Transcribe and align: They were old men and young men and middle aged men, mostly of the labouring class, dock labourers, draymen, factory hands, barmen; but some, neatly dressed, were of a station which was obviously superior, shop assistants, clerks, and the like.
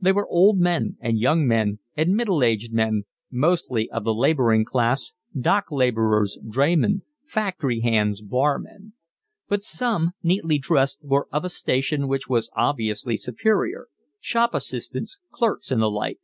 They 0.00 0.10
were 0.10 0.26
old 0.26 0.58
men 0.58 0.96
and 0.98 1.16
young 1.16 1.46
men 1.46 1.78
and 1.96 2.16
middle 2.16 2.42
aged 2.42 2.72
men, 2.72 3.04
mostly 3.30 3.88
of 3.90 4.02
the 4.02 4.12
labouring 4.12 4.64
class, 4.64 5.12
dock 5.40 5.66
labourers, 5.70 6.36
draymen, 6.44 7.02
factory 7.24 7.78
hands, 7.78 8.20
barmen; 8.20 8.94
but 9.46 9.62
some, 9.62 10.10
neatly 10.24 10.58
dressed, 10.58 10.98
were 11.04 11.28
of 11.30 11.44
a 11.44 11.48
station 11.48 12.08
which 12.08 12.28
was 12.28 12.50
obviously 12.56 13.16
superior, 13.16 13.86
shop 14.18 14.54
assistants, 14.54 15.20
clerks, 15.30 15.70
and 15.70 15.80
the 15.80 15.88
like. 15.88 16.18